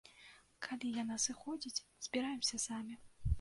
Калі 0.67 0.93
яна 1.01 1.17
сыходзіць, 1.25 1.83
збіраемся 2.07 2.61
самі. 2.65 2.99